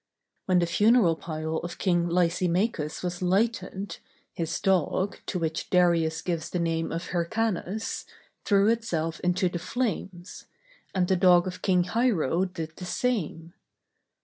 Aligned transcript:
When 0.47 0.57
the 0.57 0.65
funeral 0.65 1.15
pile 1.15 1.57
of 1.57 1.77
King 1.77 2.09
Lysimachus 2.09 3.03
was 3.03 3.21
lighted, 3.21 3.99
his 4.33 4.59
dog, 4.59 5.19
to 5.27 5.37
which 5.37 5.69
Darius 5.69 6.23
gives 6.23 6.49
the 6.49 6.57
name 6.57 6.91
of 6.91 7.09
Hyrcanus, 7.09 8.07
threw 8.43 8.67
itself 8.69 9.19
into 9.19 9.47
the 9.47 9.59
flames, 9.59 10.45
and 10.95 11.07
the 11.07 11.15
dog 11.15 11.45
of 11.45 11.61
King 11.61 11.83
Hiero 11.83 12.45
did 12.45 12.77
the 12.77 12.85
same. 12.85 13.53